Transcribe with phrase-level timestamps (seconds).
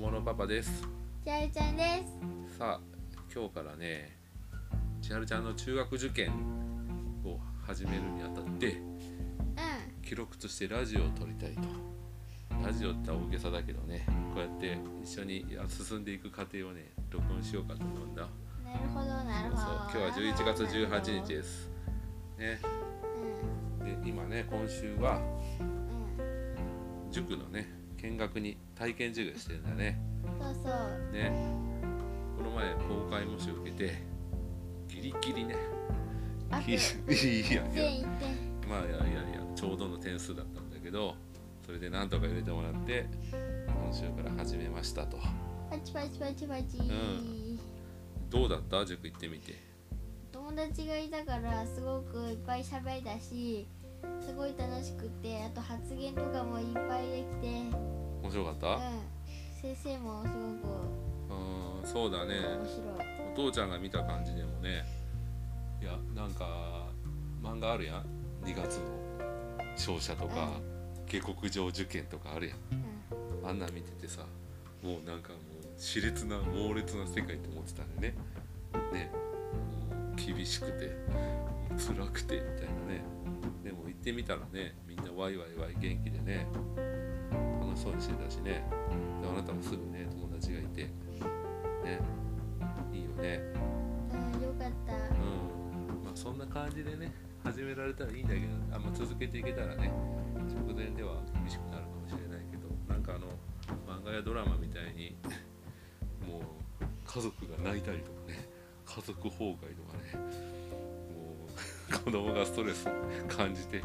[0.00, 0.86] 友のパパです。
[1.24, 1.82] ちはるちゃんで
[2.52, 2.56] す。
[2.56, 2.80] さあ
[3.34, 4.16] 今日からね
[5.02, 6.30] 千春ちゃんの中学受験
[7.24, 7.36] を
[7.66, 8.80] 始めるにあたってう
[10.06, 11.62] 記録としてラジオを撮りたいと。
[12.64, 18.22] ラジオって大げさだけどねこうやって一緒に進んでいく過程をね録音しようかと思うんだ。
[18.22, 18.28] ん
[18.64, 19.62] なるほどなるほど。
[19.62, 21.68] そう今日は11月18日です。
[22.38, 22.60] ね。
[23.84, 25.20] で今ね今週は
[25.58, 27.10] うん。
[27.10, 30.00] 塾のね見学に体験授業してるんだね
[30.40, 31.32] そうそうね
[32.36, 34.02] この前公開模試を受けて
[34.88, 35.56] ギリギリね
[36.50, 36.74] あとい。
[36.74, 38.00] やいやい。
[38.00, 38.08] や
[38.68, 39.14] まあいやい。
[39.14, 41.14] やいやちょうどの点数だったんだけど
[41.66, 43.06] それでなんとか入れてもらって
[43.66, 45.18] 今週から始めましたと
[45.70, 47.58] パチパチパチパチ、ん
[48.30, 49.54] どうだった塾行ってみて
[50.32, 51.08] 友達がい。
[51.10, 52.34] たからすごくい。
[52.34, 53.66] っぱい喋れたし
[54.26, 56.62] すごい楽しくてあと発言とかもい。
[56.62, 57.57] っぱいできて
[58.28, 58.66] 面白かった？
[58.76, 58.80] うん。
[59.60, 62.34] 先生もすうんそうだごくね。
[62.40, 64.84] 面白い、お父ちゃんが見た感じでもね。
[65.80, 66.88] いやなんか
[67.42, 68.04] 漫画あるやん
[68.44, 68.84] ？2月の。
[69.76, 70.60] 勝者とか
[71.06, 72.58] 下克上受験とかあるやん。
[73.42, 73.48] うん。
[73.48, 74.22] あんなん見ててさ
[74.82, 78.14] もうなんかもう熾烈な猛烈な世界って思ってたんでね。
[78.92, 79.10] ね。
[80.16, 80.90] 厳しくて
[81.78, 83.02] 辛くてみたいなね。
[83.64, 86.46] でも行ってみたらねみんなワイワイワイ元気でね
[87.78, 88.64] 楽しそうにしてたしね。
[89.22, 90.82] であなたもすぐね友達がいて。
[90.82, 90.90] ね。
[92.92, 93.40] いいよね。
[94.34, 94.92] うん、よかった。
[94.92, 96.04] うん。
[96.04, 97.12] まあそんな感じでね
[97.44, 99.92] 始められたらいいんだけどあんま続けていけたらね
[100.66, 103.28] 直前では厳しくなるかもしれないけどなんかあの
[103.86, 105.16] 漫画やドラマみたいに
[106.26, 108.48] もう家族が泣いたりとかね
[108.84, 110.18] 家族崩壊とかね
[111.14, 112.86] もう子供がストレス
[113.28, 113.82] 感じて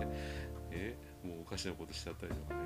[0.72, 2.60] えもうおかしなことしちゃったりとかね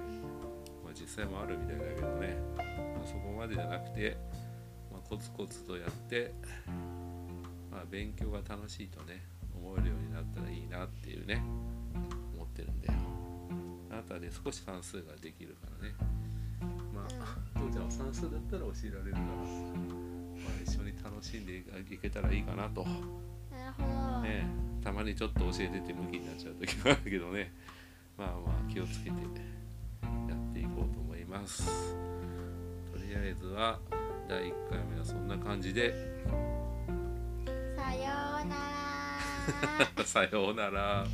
[0.88, 2.64] まあ実際もあるみたいだけどね、ま
[3.04, 4.16] あ、そこまでじゃなくて、
[4.90, 6.34] まあ、コツコツとやって
[7.78, 9.22] まあ、勉強が楽しいとね
[9.54, 11.44] 思えるようになったらいいなっていうね
[12.34, 12.94] 思ってるんだよ。
[13.92, 15.94] あなたで少し算数ができるからね。
[16.92, 21.58] まあ父ちゃんは算数だったら教えられるから、まあ、一緒に楽しんで
[21.94, 22.84] いけたらいいかなと。
[24.24, 24.48] ね
[24.84, 27.54] たまにちょっと教えてて向きになっちゃう時もあるけどね。
[28.18, 29.16] まあまあ気をつけて
[30.58, 31.96] ていこうと思います。
[32.92, 33.80] とりあえずは
[34.28, 35.94] 第1回目はそんな感じで。
[37.76, 38.02] さよ
[38.44, 38.56] うな
[39.98, 40.04] ら。
[40.04, 41.06] さようなら。